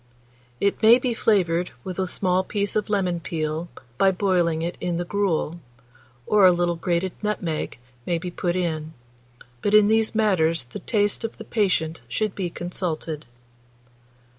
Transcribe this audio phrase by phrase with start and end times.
[0.59, 3.69] It may be flavoured with a small piece of lemon peel,
[3.99, 5.59] by boiling it in the gruel,
[6.25, 7.77] or a little grated nutmeg
[8.07, 8.93] may be put in;
[9.61, 13.27] but in these matters the taste of the patient should be consulted.